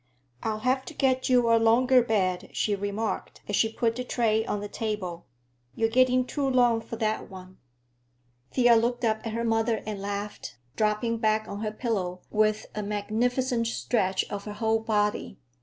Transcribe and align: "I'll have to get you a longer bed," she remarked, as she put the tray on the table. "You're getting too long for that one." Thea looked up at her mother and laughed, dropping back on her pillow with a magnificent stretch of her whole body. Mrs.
"I'll 0.41 0.61
have 0.61 0.83
to 0.85 0.95
get 0.95 1.29
you 1.29 1.47
a 1.53 1.57
longer 1.61 2.01
bed," 2.01 2.49
she 2.53 2.73
remarked, 2.73 3.41
as 3.47 3.55
she 3.55 3.71
put 3.71 3.95
the 3.95 4.03
tray 4.03 4.43
on 4.43 4.59
the 4.59 4.67
table. 4.67 5.27
"You're 5.75 5.89
getting 5.91 6.25
too 6.25 6.49
long 6.49 6.81
for 6.81 6.95
that 6.95 7.29
one." 7.29 7.59
Thea 8.51 8.75
looked 8.77 9.05
up 9.05 9.19
at 9.27 9.33
her 9.33 9.43
mother 9.43 9.83
and 9.85 10.01
laughed, 10.01 10.57
dropping 10.75 11.19
back 11.19 11.47
on 11.47 11.59
her 11.61 11.71
pillow 11.71 12.21
with 12.31 12.65
a 12.73 12.81
magnificent 12.81 13.67
stretch 13.67 14.25
of 14.31 14.45
her 14.45 14.53
whole 14.53 14.79
body. 14.79 15.33
Mrs. 15.33 15.37